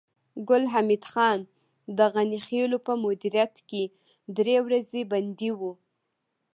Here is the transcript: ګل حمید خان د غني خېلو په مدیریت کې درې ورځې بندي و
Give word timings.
ګل 0.47 0.63
حمید 0.73 1.03
خان 1.11 1.39
د 1.97 1.99
غني 2.13 2.39
خېلو 2.47 2.77
په 2.87 2.93
مدیریت 3.03 3.55
کې 3.69 3.83
درې 4.37 4.55
ورځې 4.65 5.01
بندي 5.11 5.51
و 5.59 5.59